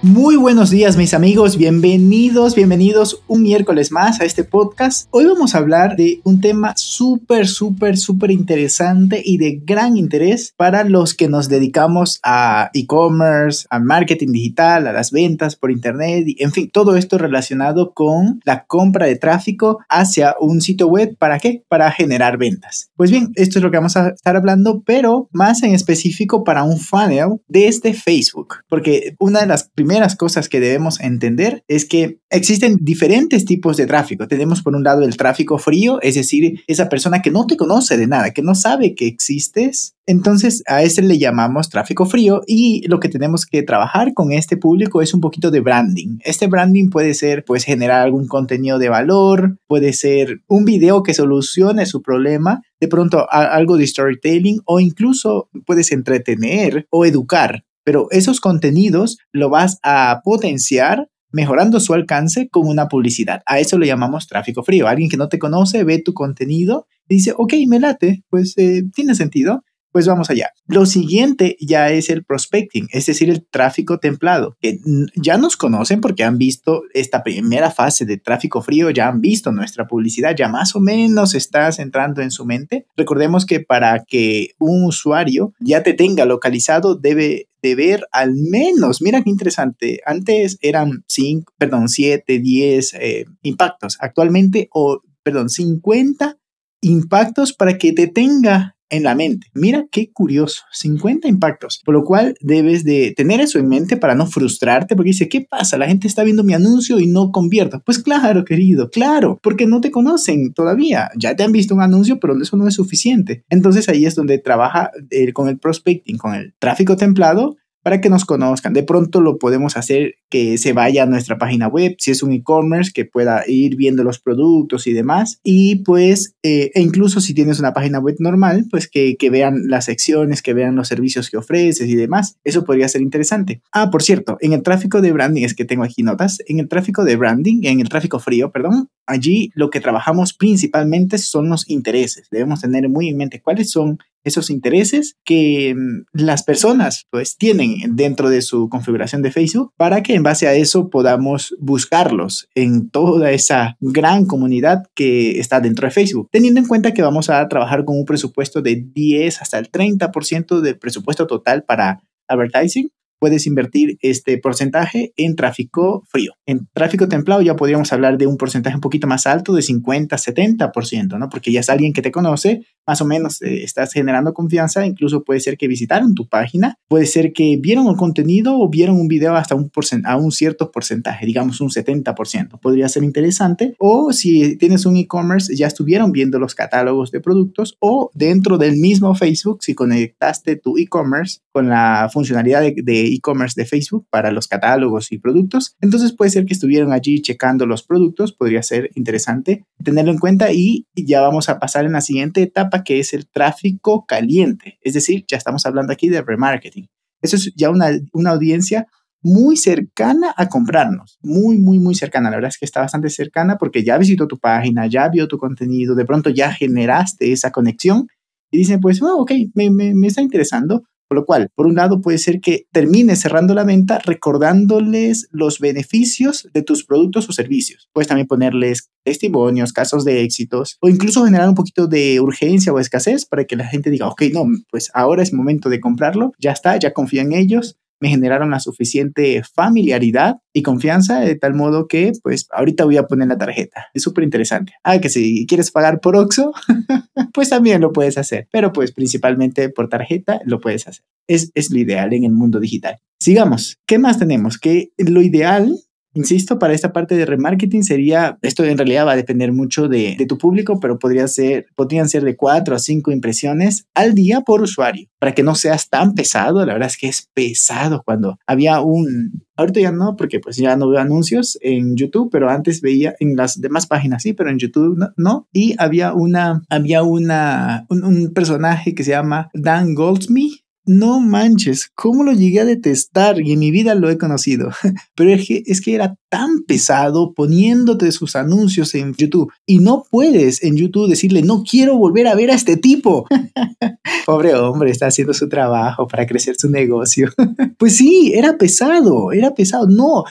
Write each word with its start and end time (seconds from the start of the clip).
Muy 0.00 0.36
buenos 0.36 0.70
días 0.70 0.96
mis 0.96 1.12
amigos, 1.12 1.56
bienvenidos, 1.56 2.54
bienvenidos 2.54 3.20
un 3.26 3.42
miércoles 3.42 3.90
más 3.90 4.20
a 4.20 4.24
este 4.24 4.44
podcast. 4.44 5.08
Hoy 5.10 5.26
vamos 5.26 5.56
a 5.56 5.58
hablar 5.58 5.96
de 5.96 6.20
un 6.22 6.40
tema 6.40 6.72
súper, 6.76 7.48
súper, 7.48 7.98
súper 7.98 8.30
interesante 8.30 9.20
y 9.24 9.38
de 9.38 9.60
gran 9.64 9.96
interés 9.96 10.54
para 10.56 10.84
los 10.84 11.14
que 11.14 11.26
nos 11.26 11.48
dedicamos 11.48 12.20
a 12.22 12.70
e-commerce, 12.74 13.66
a 13.70 13.80
marketing 13.80 14.30
digital, 14.30 14.86
a 14.86 14.92
las 14.92 15.10
ventas 15.10 15.56
por 15.56 15.72
internet, 15.72 16.28
y, 16.28 16.40
en 16.44 16.52
fin, 16.52 16.70
todo 16.72 16.94
esto 16.94 17.18
relacionado 17.18 17.92
con 17.92 18.40
la 18.44 18.66
compra 18.66 19.06
de 19.06 19.16
tráfico 19.16 19.80
hacia 19.88 20.36
un 20.38 20.60
sitio 20.60 20.86
web. 20.86 21.16
¿Para 21.18 21.40
qué? 21.40 21.64
Para 21.68 21.90
generar 21.90 22.38
ventas. 22.38 22.92
Pues 22.94 23.10
bien, 23.10 23.32
esto 23.34 23.58
es 23.58 23.64
lo 23.64 23.72
que 23.72 23.78
vamos 23.78 23.96
a 23.96 24.10
estar 24.10 24.36
hablando, 24.36 24.80
pero 24.86 25.28
más 25.32 25.64
en 25.64 25.74
específico 25.74 26.44
para 26.44 26.62
un 26.62 26.78
funnel 26.78 27.40
desde 27.48 27.94
Facebook, 27.94 28.58
porque 28.68 29.16
una 29.18 29.40
de 29.40 29.46
las 29.48 29.64
primeras 29.64 29.87
primeras 29.88 30.16
cosas 30.16 30.50
que 30.50 30.60
debemos 30.60 31.00
entender 31.00 31.64
es 31.66 31.86
que 31.86 32.18
existen 32.28 32.76
diferentes 32.78 33.46
tipos 33.46 33.78
de 33.78 33.86
tráfico. 33.86 34.28
Tenemos 34.28 34.60
por 34.62 34.76
un 34.76 34.84
lado 34.84 35.02
el 35.02 35.16
tráfico 35.16 35.56
frío, 35.56 35.98
es 36.02 36.14
decir, 36.14 36.60
esa 36.66 36.90
persona 36.90 37.22
que 37.22 37.30
no 37.30 37.46
te 37.46 37.56
conoce 37.56 37.96
de 37.96 38.06
nada, 38.06 38.32
que 38.32 38.42
no 38.42 38.54
sabe 38.54 38.94
que 38.94 39.06
existes. 39.06 39.94
Entonces 40.04 40.62
a 40.66 40.82
ese 40.82 41.00
le 41.00 41.16
llamamos 41.16 41.70
tráfico 41.70 42.04
frío 42.04 42.42
y 42.46 42.86
lo 42.86 43.00
que 43.00 43.08
tenemos 43.08 43.46
que 43.46 43.62
trabajar 43.62 44.12
con 44.12 44.30
este 44.30 44.58
público 44.58 45.00
es 45.00 45.14
un 45.14 45.22
poquito 45.22 45.50
de 45.50 45.60
branding. 45.60 46.18
Este 46.22 46.48
branding 46.48 46.90
puede 46.90 47.14
ser 47.14 47.46
pues 47.46 47.64
generar 47.64 48.02
algún 48.02 48.28
contenido 48.28 48.78
de 48.78 48.90
valor, 48.90 49.56
puede 49.66 49.94
ser 49.94 50.42
un 50.48 50.66
video 50.66 51.02
que 51.02 51.14
solucione 51.14 51.86
su 51.86 52.02
problema, 52.02 52.60
de 52.78 52.88
pronto 52.88 53.26
algo 53.30 53.78
de 53.78 53.86
storytelling 53.86 54.60
o 54.66 54.80
incluso 54.80 55.48
puedes 55.64 55.92
entretener 55.92 56.86
o 56.90 57.06
educar 57.06 57.64
pero 57.88 58.06
esos 58.10 58.38
contenidos 58.42 59.16
lo 59.32 59.48
vas 59.48 59.78
a 59.82 60.20
potenciar 60.22 61.08
mejorando 61.32 61.80
su 61.80 61.94
alcance 61.94 62.50
con 62.50 62.68
una 62.68 62.86
publicidad. 62.86 63.40
A 63.46 63.60
eso 63.60 63.78
lo 63.78 63.86
llamamos 63.86 64.26
tráfico 64.26 64.62
frío. 64.62 64.86
Alguien 64.86 65.08
que 65.08 65.16
no 65.16 65.30
te 65.30 65.38
conoce 65.38 65.84
ve 65.84 66.02
tu 66.02 66.12
contenido 66.12 66.86
y 67.08 67.14
dice, 67.14 67.32
ok, 67.34 67.54
me 67.66 67.80
late, 67.80 68.24
pues 68.28 68.52
eh, 68.58 68.82
tiene 68.94 69.14
sentido. 69.14 69.64
Pues 69.90 70.06
vamos 70.06 70.28
allá. 70.28 70.50
Lo 70.66 70.84
siguiente 70.84 71.56
ya 71.60 71.88
es 71.88 72.10
el 72.10 72.22
prospecting, 72.22 72.88
es 72.92 73.06
decir, 73.06 73.30
el 73.30 73.46
tráfico 73.48 73.98
templado, 73.98 74.54
que 74.60 74.78
ya 75.16 75.38
nos 75.38 75.56
conocen 75.56 76.02
porque 76.02 76.24
han 76.24 76.36
visto 76.36 76.82
esta 76.92 77.22
primera 77.22 77.70
fase 77.70 78.04
de 78.04 78.18
tráfico 78.18 78.60
frío, 78.60 78.90
ya 78.90 79.08
han 79.08 79.22
visto 79.22 79.50
nuestra 79.50 79.86
publicidad, 79.86 80.36
ya 80.36 80.48
más 80.48 80.76
o 80.76 80.80
menos 80.80 81.34
estás 81.34 81.78
entrando 81.78 82.20
en 82.20 82.30
su 82.30 82.44
mente. 82.44 82.84
Recordemos 82.98 83.46
que 83.46 83.60
para 83.60 84.04
que 84.04 84.50
un 84.58 84.84
usuario 84.84 85.54
ya 85.58 85.82
te 85.82 85.94
tenga 85.94 86.26
localizado 86.26 86.94
debe 86.94 87.47
de 87.62 87.74
ver 87.74 88.06
al 88.12 88.34
menos, 88.34 89.02
mira 89.02 89.22
qué 89.22 89.30
interesante, 89.30 90.00
antes 90.06 90.58
eran 90.60 91.04
5, 91.06 91.52
perdón, 91.58 91.88
7, 91.88 92.38
10 92.38 92.94
eh, 92.94 93.24
impactos, 93.42 93.96
actualmente, 94.00 94.68
o, 94.72 95.00
perdón, 95.22 95.48
50 95.50 96.38
impactos 96.80 97.52
para 97.52 97.76
que 97.76 97.92
te 97.92 98.06
tenga 98.06 98.77
en 98.90 99.02
la 99.02 99.14
mente. 99.14 99.48
Mira 99.54 99.86
qué 99.90 100.12
curioso, 100.12 100.62
50 100.72 101.28
impactos, 101.28 101.80
por 101.84 101.94
lo 101.94 102.04
cual 102.04 102.34
debes 102.40 102.84
de 102.84 103.12
tener 103.16 103.40
eso 103.40 103.58
en 103.58 103.68
mente 103.68 103.96
para 103.96 104.14
no 104.14 104.26
frustrarte, 104.26 104.96
porque 104.96 105.10
dice, 105.10 105.28
¿qué 105.28 105.46
pasa? 105.48 105.78
La 105.78 105.86
gente 105.86 106.06
está 106.06 106.24
viendo 106.24 106.44
mi 106.44 106.54
anuncio 106.54 106.98
y 106.98 107.06
no 107.06 107.30
convierto. 107.32 107.82
Pues 107.84 107.98
claro, 107.98 108.44
querido, 108.44 108.90
claro, 108.90 109.38
porque 109.42 109.66
no 109.66 109.80
te 109.80 109.90
conocen 109.90 110.52
todavía, 110.52 111.10
ya 111.16 111.36
te 111.36 111.42
han 111.42 111.52
visto 111.52 111.74
un 111.74 111.82
anuncio, 111.82 112.18
pero 112.20 112.40
eso 112.40 112.56
no 112.56 112.66
es 112.66 112.74
suficiente. 112.74 113.44
Entonces 113.48 113.88
ahí 113.88 114.06
es 114.06 114.14
donde 114.14 114.38
trabaja 114.38 114.90
con 115.34 115.48
el 115.48 115.58
prospecting, 115.58 116.18
con 116.18 116.34
el 116.34 116.54
tráfico 116.58 116.96
templado 116.96 117.56
para 117.88 118.02
que 118.02 118.10
nos 118.10 118.26
conozcan. 118.26 118.74
De 118.74 118.82
pronto 118.82 119.22
lo 119.22 119.38
podemos 119.38 119.78
hacer 119.78 120.16
que 120.28 120.58
se 120.58 120.74
vaya 120.74 121.04
a 121.04 121.06
nuestra 121.06 121.38
página 121.38 121.68
web, 121.68 121.96
si 121.98 122.10
es 122.10 122.22
un 122.22 122.32
e-commerce, 122.32 122.92
que 122.92 123.06
pueda 123.06 123.44
ir 123.48 123.76
viendo 123.76 124.04
los 124.04 124.18
productos 124.18 124.86
y 124.86 124.92
demás. 124.92 125.40
Y 125.42 125.76
pues, 125.84 126.34
eh, 126.42 126.70
e 126.74 126.82
incluso 126.82 127.22
si 127.22 127.32
tienes 127.32 127.60
una 127.60 127.72
página 127.72 127.98
web 127.98 128.16
normal, 128.18 128.66
pues 128.70 128.88
que, 128.88 129.16
que, 129.16 129.30
vean 129.30 129.68
las 129.68 129.86
secciones, 129.86 130.42
que 130.42 130.52
vean 130.52 130.76
los 130.76 130.86
servicios 130.86 131.30
que 131.30 131.38
ofreces 131.38 131.88
y 131.88 131.94
demás. 131.94 132.36
Eso 132.44 132.62
podría 132.62 132.90
ser 132.90 133.00
interesante. 133.00 133.62
Ah, 133.72 133.88
por 133.90 134.02
cierto, 134.02 134.36
en 134.42 134.52
el 134.52 134.62
tráfico 134.62 135.00
de 135.00 135.12
branding, 135.12 135.44
es 135.44 135.54
que 135.54 135.64
tengo 135.64 135.82
aquí 135.82 136.02
notas, 136.02 136.40
en 136.46 136.60
el 136.60 136.68
tráfico 136.68 137.06
de 137.06 137.16
branding, 137.16 137.60
en 137.62 137.80
el 137.80 137.88
tráfico 137.88 138.18
frío, 138.18 138.52
perdón, 138.52 138.90
allí 139.08 139.50
lo 139.54 139.70
que 139.70 139.80
trabajamos 139.80 140.34
principalmente 140.34 141.18
son 141.18 141.48
los 141.48 141.68
intereses. 141.68 142.28
Debemos 142.30 142.60
tener 142.60 142.88
muy 142.88 143.08
en 143.08 143.16
mente 143.16 143.40
cuáles 143.40 143.70
son 143.70 143.98
esos 144.24 144.50
intereses 144.50 145.16
que 145.24 145.74
mm, 145.74 146.04
las 146.12 146.42
personas 146.42 147.06
pues 147.10 147.36
tienen 147.36 147.96
dentro 147.96 148.28
de 148.28 148.42
su 148.42 148.68
configuración 148.68 149.22
de 149.22 149.32
Facebook 149.32 149.72
para 149.76 150.02
que 150.02 150.14
en 150.14 150.22
base 150.22 150.46
a 150.46 150.54
eso 150.54 150.90
podamos 150.90 151.56
buscarlos 151.58 152.48
en 152.54 152.90
toda 152.90 153.32
esa 153.32 153.76
gran 153.80 154.26
comunidad 154.26 154.84
que 154.94 155.40
está 155.40 155.60
dentro 155.60 155.86
de 155.86 155.92
Facebook, 155.92 156.28
teniendo 156.30 156.60
en 156.60 156.66
cuenta 156.66 156.92
que 156.92 157.02
vamos 157.02 157.30
a 157.30 157.48
trabajar 157.48 157.84
con 157.84 157.96
un 157.96 158.04
presupuesto 158.04 158.60
de 158.62 158.84
10 158.92 159.40
hasta 159.40 159.58
el 159.58 159.70
30% 159.70 160.60
del 160.60 160.78
presupuesto 160.78 161.26
total 161.26 161.64
para 161.64 162.02
advertising 162.28 162.90
puedes 163.18 163.46
invertir 163.46 163.98
este 164.00 164.38
porcentaje 164.38 165.12
en 165.16 165.36
tráfico 165.36 166.04
frío. 166.08 166.32
En 166.46 166.68
tráfico 166.72 167.08
templado 167.08 167.42
ya 167.42 167.56
podríamos 167.56 167.92
hablar 167.92 168.18
de 168.18 168.26
un 168.26 168.36
porcentaje 168.36 168.76
un 168.76 168.80
poquito 168.80 169.06
más 169.06 169.26
alto, 169.26 169.54
de 169.54 169.62
50, 169.62 170.16
70%, 170.16 171.18
¿no? 171.18 171.28
Porque 171.28 171.52
ya 171.52 171.60
es 171.60 171.70
alguien 171.70 171.92
que 171.92 172.02
te 172.02 172.10
conoce, 172.10 172.66
más 172.86 173.00
o 173.00 173.04
menos 173.04 173.42
eh, 173.42 173.62
estás 173.62 173.92
generando 173.92 174.32
confianza, 174.32 174.86
incluso 174.86 175.24
puede 175.24 175.40
ser 175.40 175.56
que 175.56 175.68
visitaron 175.68 176.14
tu 176.14 176.28
página, 176.28 176.76
puede 176.88 177.06
ser 177.06 177.32
que 177.32 177.58
vieron 177.60 177.86
un 177.86 177.96
contenido 177.96 178.58
o 178.58 178.68
vieron 178.68 178.96
un 178.96 179.08
video 179.08 179.34
hasta 179.34 179.54
un 179.54 179.70
a 180.04 180.16
un 180.16 180.32
cierto 180.32 180.70
porcentaje, 180.70 181.26
digamos 181.26 181.60
un 181.60 181.68
70%. 181.70 182.58
Podría 182.60 182.88
ser 182.88 183.04
interesante. 183.04 183.74
O 183.78 184.12
si 184.12 184.56
tienes 184.56 184.86
un 184.86 184.96
e-commerce, 184.96 185.54
ya 185.54 185.66
estuvieron 185.66 186.12
viendo 186.12 186.38
los 186.38 186.54
catálogos 186.54 187.10
de 187.10 187.20
productos 187.20 187.76
o 187.80 188.10
dentro 188.14 188.58
del 188.58 188.76
mismo 188.76 189.14
Facebook, 189.14 189.62
si 189.62 189.74
conectaste 189.74 190.56
tu 190.56 190.78
e-commerce 190.78 191.40
con 191.52 191.68
la 191.68 192.08
funcionalidad 192.12 192.62
de 192.62 193.07
e-commerce 193.14 193.60
de 193.60 193.66
Facebook 193.66 194.06
para 194.10 194.30
los 194.30 194.48
catálogos 194.48 195.12
y 195.12 195.18
productos. 195.18 195.76
Entonces 195.80 196.12
puede 196.12 196.30
ser 196.30 196.44
que 196.44 196.54
estuvieron 196.54 196.92
allí 196.92 197.20
checando 197.22 197.66
los 197.66 197.82
productos, 197.82 198.32
podría 198.32 198.62
ser 198.62 198.90
interesante 198.94 199.64
tenerlo 199.82 200.12
en 200.12 200.18
cuenta 200.18 200.52
y 200.52 200.86
ya 200.94 201.20
vamos 201.20 201.48
a 201.48 201.58
pasar 201.58 201.84
en 201.84 201.92
la 201.92 202.00
siguiente 202.00 202.42
etapa 202.42 202.84
que 202.84 203.00
es 203.00 203.12
el 203.12 203.28
tráfico 203.28 204.04
caliente. 204.06 204.78
Es 204.82 204.94
decir, 204.94 205.24
ya 205.28 205.36
estamos 205.36 205.66
hablando 205.66 205.92
aquí 205.92 206.08
de 206.08 206.22
remarketing. 206.22 206.88
Eso 207.22 207.36
es 207.36 207.52
ya 207.56 207.70
una, 207.70 207.90
una 208.12 208.30
audiencia 208.30 208.86
muy 209.22 209.56
cercana 209.56 210.32
a 210.36 210.48
comprarnos, 210.48 211.18
muy, 211.22 211.58
muy, 211.58 211.78
muy 211.78 211.94
cercana. 211.94 212.30
La 212.30 212.36
verdad 212.36 212.50
es 212.50 212.58
que 212.58 212.64
está 212.64 212.80
bastante 212.80 213.10
cercana 213.10 213.56
porque 213.58 213.82
ya 213.82 213.98
visitó 213.98 214.28
tu 214.28 214.38
página, 214.38 214.86
ya 214.86 215.08
vio 215.08 215.26
tu 215.26 215.38
contenido, 215.38 215.94
de 215.94 216.04
pronto 216.04 216.30
ya 216.30 216.52
generaste 216.52 217.32
esa 217.32 217.50
conexión 217.50 218.06
y 218.50 218.58
dicen, 218.58 218.80
pues, 218.80 219.02
oh, 219.02 219.22
ok, 219.22 219.32
me, 219.54 219.70
me, 219.70 219.94
me 219.94 220.06
está 220.06 220.22
interesando, 220.22 220.84
por 221.08 221.16
lo 221.16 221.24
cual, 221.24 221.50
por 221.54 221.66
un 221.66 221.74
lado, 221.74 222.00
puede 222.00 222.18
ser 222.18 222.40
que 222.40 222.66
termines 222.72 223.20
cerrando 223.20 223.54
la 223.54 223.64
venta 223.64 223.98
recordándoles 223.98 225.28
los 225.30 225.58
beneficios 225.58 226.48
de 226.52 226.62
tus 226.62 226.84
productos 226.84 227.28
o 227.28 227.32
servicios. 227.32 227.88
Puedes 227.92 228.08
también 228.08 228.26
ponerles 228.26 228.90
testimonios, 229.04 229.72
casos 229.72 230.04
de 230.04 230.22
éxitos 230.22 230.76
o 230.80 230.88
incluso 230.88 231.24
generar 231.24 231.48
un 231.48 231.54
poquito 231.54 231.86
de 231.86 232.20
urgencia 232.20 232.72
o 232.72 232.78
escasez 232.78 233.24
para 233.24 233.44
que 233.44 233.56
la 233.56 233.66
gente 233.66 233.90
diga, 233.90 234.08
ok, 234.08 234.22
no, 234.32 234.44
pues 234.70 234.90
ahora 234.94 235.22
es 235.22 235.32
momento 235.32 235.68
de 235.70 235.80
comprarlo, 235.80 236.32
ya 236.38 236.52
está, 236.52 236.76
ya 236.76 236.92
confía 236.92 237.22
en 237.22 237.32
ellos, 237.32 237.78
me 238.00 238.08
generaron 238.08 238.50
la 238.50 238.60
suficiente 238.60 239.42
familiaridad 239.54 240.36
y 240.52 240.62
confianza 240.62 241.20
de 241.20 241.34
tal 241.34 241.54
modo 241.54 241.86
que 241.88 242.12
pues 242.22 242.46
ahorita 242.52 242.84
voy 242.84 242.96
a 242.96 243.06
poner 243.06 243.28
la 243.28 243.38
tarjeta. 243.38 243.86
Es 243.94 244.02
súper 244.02 244.24
interesante. 244.24 244.74
Ah, 244.84 244.98
que 245.00 245.08
si 245.08 245.46
quieres 245.46 245.70
pagar 245.70 246.00
por 246.00 246.16
Oxo, 246.16 246.52
pues 247.34 247.50
también 247.50 247.80
lo 247.80 247.92
puedes 247.92 248.18
hacer, 248.18 248.48
pero 248.50 248.72
pues 248.72 248.92
principalmente 248.92 249.68
por 249.68 249.88
tarjeta 249.88 250.40
lo 250.44 250.60
puedes 250.60 250.86
hacer. 250.86 251.04
Es, 251.26 251.50
es 251.54 251.70
lo 251.70 251.78
ideal 251.78 252.12
en 252.12 252.24
el 252.24 252.32
mundo 252.32 252.60
digital. 252.60 252.98
Sigamos. 253.20 253.78
¿Qué 253.86 253.98
más 253.98 254.18
tenemos? 254.18 254.58
Que 254.58 254.90
lo 254.96 255.20
ideal 255.22 255.76
Insisto, 256.18 256.58
para 256.58 256.74
esta 256.74 256.92
parte 256.92 257.16
de 257.16 257.24
remarketing 257.24 257.84
sería, 257.84 258.38
esto 258.42 258.64
en 258.64 258.76
realidad 258.76 259.06
va 259.06 259.12
a 259.12 259.16
depender 259.16 259.52
mucho 259.52 259.86
de, 259.86 260.16
tu 260.28 260.36
público, 260.36 260.80
pero 260.80 260.98
podría 260.98 261.28
ser, 261.28 261.66
podrían 261.76 262.08
ser 262.08 262.24
de 262.24 262.34
cuatro 262.34 262.74
a 262.74 262.80
cinco 262.80 263.12
impresiones 263.12 263.86
al 263.94 264.14
día 264.14 264.40
por 264.40 264.60
usuario, 264.60 265.08
para 265.20 265.32
que 265.32 265.44
no 265.44 265.54
seas 265.54 265.88
tan 265.88 266.14
pesado. 266.14 266.66
La 266.66 266.72
verdad 266.72 266.88
es 266.88 266.96
que 266.96 267.06
es 267.06 267.30
pesado 267.34 268.02
cuando 268.04 268.36
había 268.48 268.80
un, 268.80 269.44
Ahorita 269.58 269.80
ya 269.80 269.90
no, 269.90 270.14
porque 270.14 270.38
pues 270.38 270.56
ya 270.56 270.76
no 270.76 270.88
veo 270.88 271.00
anuncios 271.00 271.58
en 271.60 271.96
YouTube, 271.96 272.30
pero 272.30 272.48
antes 272.48 272.80
veía 272.80 273.16
en 273.18 273.34
las 273.34 273.60
demás 273.60 273.88
páginas 273.88 274.22
sí, 274.22 274.32
pero 274.32 274.50
en 274.50 274.58
YouTube 274.58 274.96
no. 275.16 275.48
Y 275.52 275.74
había 275.78 276.14
una, 276.14 276.62
había 276.70 277.02
una, 277.02 277.84
un, 277.90 278.04
un 278.04 278.32
personaje 278.32 278.94
que 278.94 279.02
se 279.02 279.10
llama 279.10 279.50
Dan 279.54 279.96
Goldsmith 279.96 280.47
no 280.88 281.20
manches, 281.20 281.90
¿cómo 281.94 282.24
lo 282.24 282.32
llegué 282.32 282.60
a 282.60 282.64
detestar? 282.64 283.40
Y 283.40 283.52
en 283.52 283.58
mi 283.58 283.70
vida 283.70 283.94
lo 283.94 284.10
he 284.10 284.18
conocido. 284.18 284.70
Pero 285.14 285.30
es 285.30 285.46
que, 285.46 285.62
es 285.66 285.80
que 285.80 285.94
era 285.94 286.16
tan 286.28 286.64
pesado 286.66 287.34
poniéndote 287.34 288.10
sus 288.10 288.34
anuncios 288.34 288.94
en 288.94 289.14
YouTube. 289.14 289.52
Y 289.66 289.78
no 289.78 290.04
puedes 290.10 290.62
en 290.64 290.76
YouTube 290.76 291.08
decirle, 291.08 291.42
no 291.42 291.62
quiero 291.62 291.96
volver 291.96 292.26
a 292.26 292.34
ver 292.34 292.50
a 292.50 292.54
este 292.54 292.76
tipo. 292.76 293.26
Pobre 294.26 294.54
hombre, 294.54 294.90
está 294.90 295.06
haciendo 295.06 295.34
su 295.34 295.48
trabajo 295.48 296.08
para 296.08 296.26
crecer 296.26 296.56
su 296.56 296.70
negocio. 296.70 297.30
pues 297.78 297.96
sí, 297.96 298.32
era 298.34 298.56
pesado, 298.56 299.32
era 299.32 299.54
pesado. 299.54 299.86
No, 299.86 300.24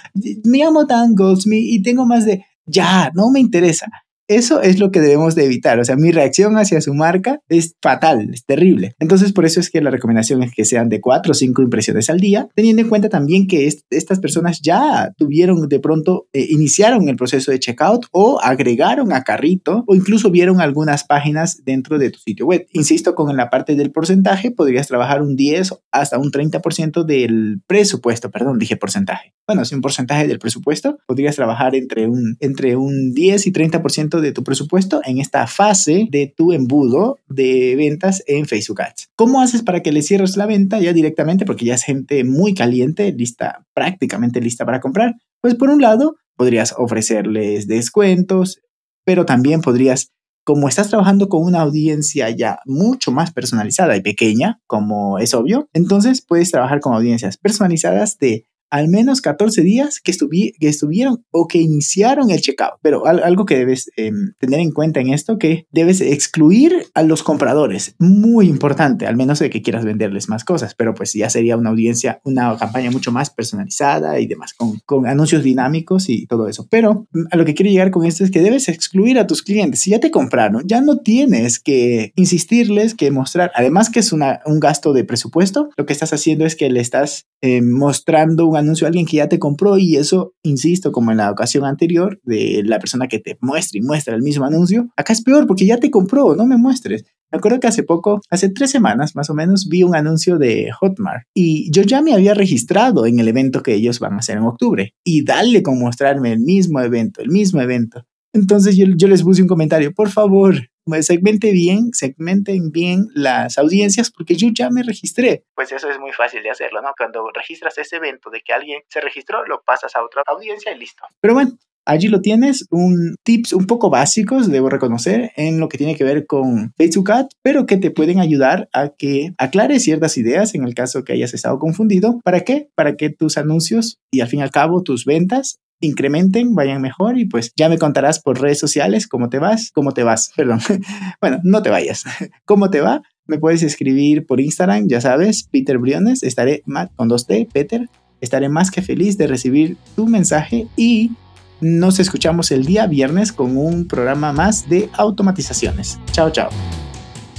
me 0.44 0.58
llamo 0.58 0.86
Dan 0.86 1.16
Goldsmith 1.16 1.66
y 1.66 1.82
tengo 1.82 2.06
más 2.06 2.26
de, 2.26 2.44
ya, 2.66 3.12
no 3.14 3.30
me 3.32 3.40
interesa. 3.40 3.88
Eso 4.28 4.62
es 4.62 4.80
lo 4.80 4.92
que 4.92 5.00
debemos 5.00 5.36
de 5.36 5.46
evitar. 5.46 5.80
O 5.80 5.86
sea, 5.86 5.96
mi 5.96 6.12
reacción 6.12 6.58
hacia 6.58 6.82
su 6.82 6.94
marca 6.94 7.40
es 7.48 7.76
fatal, 7.82 8.30
es 8.34 8.46
terrible. 8.46 8.96
Entonces, 9.00 9.32
por 9.32 9.46
eso 9.46 9.60
es 9.60 9.70
que 9.70 9.82
la 9.82 9.90
recomendación 9.90 10.44
es 10.44 10.52
que 10.54 10.66
sean 10.66 10.90
de 10.90 11.00
cuatro 11.00 11.32
o 11.32 11.36
cinco 11.36 11.62
impresiones 11.62 12.10
al 12.10 12.20
día, 12.20 12.48
teniendo 12.54 12.82
en 12.82 12.90
cuenta 12.90 13.10
también 13.10 13.48
que 13.48 13.68
estas 13.90 14.20
personas 14.20 14.62
ya 14.62 15.14
tuvieron 15.18 15.70
de 15.70 15.80
pronto, 15.80 16.28
eh, 16.34 16.46
iniciaron 16.50 17.08
el 17.08 17.16
proceso 17.16 17.52
de 17.52 17.60
checkout 17.60 18.08
o 18.12 18.40
agregaron 18.42 19.14
a 19.14 19.24
carrito 19.24 19.84
o 19.88 19.96
incluso 19.96 20.30
vieron 20.30 20.60
algunas 20.60 21.06
páginas 21.06 21.64
dentro 21.64 21.98
de 21.98 22.10
tu 22.10 22.20
sitio 22.20 22.46
web. 22.46 22.68
Insisto, 22.74 23.16
con 23.16 23.36
la 23.38 23.50
parte 23.50 23.76
del 23.76 23.92
porcentaje, 23.92 24.52
podrías 24.52 24.88
trabajar 24.88 25.22
un 25.22 25.36
10 25.36 25.74
hasta 25.92 26.18
un 26.18 26.32
30% 26.32 27.06
del 27.06 27.62
presupuesto, 27.66 28.30
perdón, 28.30 28.60
dije 28.60 28.76
porcentaje. 28.76 29.34
Bueno, 29.48 29.64
si 29.64 29.76
un 29.76 29.82
porcentaje 29.82 30.28
del 30.28 30.40
presupuesto, 30.40 30.98
podrías 31.08 31.38
trabajar 31.38 31.74
entre 31.76 32.08
un, 32.08 32.36
entre 32.42 32.76
un 32.76 33.14
10 33.14 33.48
y 33.48 33.52
30% 33.54 34.17
de 34.22 34.32
tu 34.32 34.44
presupuesto 34.44 35.02
en 35.06 35.20
esta 35.20 35.48
fase 35.48 36.08
de 36.10 36.34
tu 36.36 36.52
embudo 36.52 37.20
de 37.28 37.76
ventas 37.76 38.24
en 38.28 38.46
Facebook 38.46 38.82
Ads. 38.82 39.10
¿Cómo 39.16 39.42
haces 39.42 39.64
para 39.64 39.82
que 39.82 39.92
le 39.92 40.02
cierres 40.02 40.38
la 40.38 40.46
venta 40.46 40.80
ya 40.80 40.94
directamente? 40.94 41.46
Porque 41.46 41.66
ya 41.66 41.76
es 41.76 41.84
gente 41.84 42.24
muy 42.24 42.54
caliente, 42.54 43.12
lista, 43.12 43.66
prácticamente 43.74 44.42
lista 44.42 44.66
para 44.66 44.80
comprar. 44.80 45.16
Pues 45.42 45.56
por 45.56 45.70
un 45.70 45.82
lado, 45.82 46.16
podrías 46.36 46.74
ofrecerles 46.78 47.68
descuentos, 47.68 48.60
pero 49.06 49.26
también 49.26 49.62
podrías 49.62 50.12
como 50.48 50.70
estás 50.70 50.88
trabajando 50.88 51.28
con 51.28 51.44
una 51.44 51.60
audiencia 51.60 52.30
ya 52.30 52.60
mucho 52.66 53.12
más 53.12 53.34
personalizada 53.34 53.98
y 53.98 54.02
pequeña, 54.02 54.62
como 54.66 55.20
es 55.20 55.34
obvio, 55.34 55.68
entonces 55.74 56.24
puedes 56.26 56.52
trabajar 56.52 56.80
con 56.80 56.94
audiencias 56.94 57.36
personalizadas 57.38 58.18
de 58.18 58.46
al 58.70 58.88
menos 58.88 59.22
14 59.22 59.62
días 59.62 60.00
que, 60.02 60.14
que 60.60 60.68
estuvieron 60.68 61.24
o 61.32 61.48
que 61.48 61.60
iniciaron 61.60 62.32
el 62.32 62.42
checkout. 62.42 62.80
Pero 62.82 63.06
algo 63.06 63.46
que 63.46 63.58
debes 63.58 63.90
em, 63.98 64.34
tener 64.40 64.60
en 64.60 64.72
cuenta 64.72 65.00
en 65.00 65.14
esto, 65.14 65.38
que 65.38 65.66
debes 65.72 66.02
excluir 66.02 66.88
a 66.94 67.04
los 67.04 67.24
compradores. 67.24 67.96
Muy 68.00 68.48
importante, 68.48 69.06
al 69.08 69.16
menos 69.16 69.40
de 69.40 69.50
que 69.50 69.62
quieras 69.62 69.86
venderles 69.86 70.30
más 70.30 70.44
cosas. 70.44 70.76
Pero 70.76 70.94
pues 70.94 71.14
ya 71.14 71.30
sería 71.30 71.58
una 71.58 71.70
audiencia, 71.70 72.22
una 72.24 72.58
campaña 72.58 72.92
mucho 72.92 73.12
más 73.12 73.30
personalizada 73.30 74.20
y 74.20 74.28
demás, 74.28 74.54
con, 74.54 74.80
con 74.86 75.08
anuncios 75.08 75.44
dinámicos 75.44 76.10
y 76.10 76.26
todo 76.28 76.48
eso. 76.48 76.68
Pero 76.70 77.08
mm, 77.12 77.26
a 77.32 77.38
lo 77.38 77.46
que 77.46 77.54
quiero 77.54 77.72
llegar 77.72 77.92
con 77.92 78.06
esto 78.06 78.24
es 78.24 78.32
que 78.32 78.42
debes 78.42 78.68
excluir 78.68 79.20
a 79.20 79.28
tus 79.28 79.44
clientes. 79.44 79.82
Si 79.82 79.92
ya 79.92 80.00
te 80.00 80.12
compraron, 80.12 80.64
ya 80.66 80.82
no 80.82 80.98
tienes 80.98 81.60
que 81.60 82.12
insistirles, 82.16 82.96
que 82.96 83.12
mostrar, 83.12 83.52
además 83.56 83.90
que 83.90 84.00
es 84.00 84.12
un 84.12 84.60
gasto 84.60 84.94
de 84.94 85.04
presupuesto, 85.04 85.70
lo 85.78 85.86
que 85.86 85.94
estás 85.94 86.14
haciendo 86.14 86.46
es 86.46 86.56
que 86.56 86.70
le 86.70 86.80
estás 86.80 87.28
eh, 87.42 87.62
mostrando 87.62 88.48
un 88.48 88.57
anuncio 88.58 88.86
a 88.86 88.90
alguien 88.90 89.06
que 89.06 89.18
ya 89.18 89.30
te 89.30 89.40
compró 89.40 89.78
y 89.78 89.96
eso, 89.96 90.34
insisto, 90.44 90.92
como 90.92 91.12
en 91.12 91.18
la 91.18 91.32
ocasión 91.32 91.66
anterior 91.66 92.20
de 92.24 92.64
la 92.66 92.80
persona 92.80 93.08
que 93.08 93.20
te 93.20 93.38
muestra 93.42 93.80
y 93.80 93.82
muestra 93.82 94.16
el 94.16 94.22
mismo 94.22 94.46
anuncio, 94.46 94.90
acá 94.96 95.14
es 95.14 95.22
peor 95.22 95.48
porque 95.48 95.66
ya 95.66 95.78
te 95.78 95.92
compró, 95.92 96.36
no 96.36 96.46
me 96.46 96.58
muestres. 96.58 97.06
Me 97.32 97.38
acuerdo 97.38 97.60
que 97.60 97.68
hace 97.68 97.84
poco, 97.84 98.22
hace 98.30 98.50
tres 98.50 98.72
semanas 98.72 99.16
más 99.16 99.30
o 99.30 99.34
menos, 99.34 99.68
vi 99.68 99.84
un 99.84 99.96
anuncio 99.96 100.38
de 100.38 100.72
Hotmart 100.80 101.24
y 101.34 101.70
yo 101.72 101.84
ya 101.84 102.02
me 102.02 102.14
había 102.14 102.34
registrado 102.34 103.06
en 103.06 103.20
el 103.20 103.28
evento 103.28 103.64
que 103.64 103.74
ellos 103.74 104.00
van 104.00 104.14
a 104.14 104.18
hacer 104.18 104.38
en 104.38 104.44
octubre 104.44 104.94
y 105.04 105.26
dale 105.26 105.62
con 105.62 105.78
mostrarme 105.80 106.34
el 106.34 106.40
mismo 106.40 106.80
evento, 106.80 107.22
el 107.22 107.30
mismo 107.30 107.60
evento. 107.62 108.06
Entonces 108.34 108.78
yo, 108.78 108.86
yo 108.96 109.08
les 109.08 109.24
puse 109.24 109.42
un 109.42 109.48
comentario, 109.48 109.94
por 109.94 110.10
favor, 110.10 110.56
segmente 111.02 111.52
bien, 111.52 111.92
segmenten 111.94 112.72
bien 112.72 113.08
las 113.14 113.58
audiencias 113.58 114.12
porque 114.12 114.36
yo 114.36 114.50
ya 114.54 114.70
me 114.70 114.84
registré. 114.84 115.44
Pues 115.56 115.72
eso 115.72 115.90
es 115.90 116.00
muy 116.00 116.12
fácil 116.12 116.44
de 116.44 116.50
hacerlo, 116.50 116.82
¿no? 116.82 116.92
Cuando 116.98 117.30
registras 117.34 117.78
ese 117.78 117.98
evento 117.98 118.30
de 118.30 118.42
que 118.42 118.54
alguien 118.54 118.82
se 118.88 119.02
registró, 119.02 119.46
lo 119.46 119.62
pasas 119.64 119.96
a 119.96 120.04
otra 120.04 120.24
audiencia 120.28 120.72
y 120.72 120.80
listo. 120.80 121.04
Pero 121.22 121.34
bueno, 121.34 121.58
Allí 121.88 122.10
lo 122.10 122.20
tienes, 122.20 122.66
un 122.70 123.16
tips 123.24 123.54
un 123.54 123.66
poco 123.66 123.90
básicos, 123.90 124.52
debo 124.52 124.70
reconocer, 124.70 125.32
en 125.38 125.62
lo 125.62 125.70
que 125.70 125.78
tiene 125.78 125.96
que 125.96 126.04
ver 126.04 126.28
con 126.28 126.74
Facebook 126.76 127.10
Ads, 127.10 127.30
pero 127.42 127.66
que 127.66 127.78
te 127.78 127.92
pueden 127.92 128.20
ayudar 128.20 128.68
a 128.74 128.90
que 128.90 129.32
aclares 129.38 129.84
ciertas 129.84 130.18
ideas 130.18 130.54
en 130.54 130.66
el 130.66 130.76
caso 130.76 131.06
que 131.06 131.14
hayas 131.14 131.34
estado 131.34 131.60
confundido. 131.60 132.20
¿Para 132.26 132.42
qué? 132.42 132.70
Para 132.76 132.98
que 132.98 133.10
tus 133.10 133.38
anuncios 133.38 134.02
y 134.12 134.20
al 134.20 134.28
fin 134.28 134.42
y 134.42 134.44
al 134.44 134.52
cabo 134.52 134.84
tus 134.84 135.06
ventas 135.06 135.62
incrementen, 135.80 136.56
vayan 136.56 136.82
mejor 136.82 137.18
y 137.18 137.26
pues 137.26 137.52
ya 137.56 137.70
me 137.70 137.78
contarás 137.78 138.20
por 138.20 138.42
redes 138.42 138.60
sociales 138.60 139.08
cómo 139.08 139.30
te 139.30 139.40
vas, 139.40 139.72
cómo 139.74 139.92
te 139.92 140.04
vas, 140.04 140.32
perdón. 140.36 140.60
bueno, 141.22 141.40
no 141.44 141.62
te 141.62 141.70
vayas. 141.70 142.04
¿Cómo 142.46 142.70
te 142.70 142.82
va? 142.82 143.02
Me 143.26 143.40
puedes 143.40 143.64
escribir 143.64 144.26
por 144.26 144.40
Instagram, 144.40 144.88
ya 144.88 145.02
sabes, 145.02 145.48
Peter 145.52 145.78
Briones, 145.78 146.24
estaré 146.24 146.64
con 146.96 147.08
dos 147.08 147.28
T, 147.28 147.48
Peter, 147.52 147.90
estaré 148.22 148.48
más 148.50 148.72
que 148.72 148.82
feliz 148.82 149.18
de 149.18 149.28
recibir 149.28 149.78
tu 149.96 150.08
mensaje 150.08 150.68
y 150.78 151.12
nos 151.60 152.00
escuchamos 152.00 152.52
el 152.52 152.66
día 152.66 152.88
viernes 152.88 153.34
con 153.34 153.58
un 153.58 153.88
programa 153.88 154.32
más 154.32 154.70
de 154.70 154.90
automatizaciones. 154.94 156.00
Chao, 156.12 156.30
chao. 156.32 156.50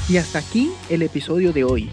Y 0.09 0.17
hasta 0.19 0.41
aquí 0.41 0.71
el 0.91 1.03
episodio 1.03 1.53
de 1.53 1.65
hoy. 1.65 1.89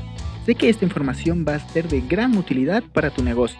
Sé 0.46 0.56
que 0.56 0.70
esta 0.70 0.86
información 0.86 1.46
va 1.48 1.56
a 1.56 1.70
ser 1.70 1.88
de 1.88 2.02
gran 2.02 2.38
utilidad 2.38 2.84
para 2.94 3.10
tu 3.10 3.24
negocio 3.24 3.60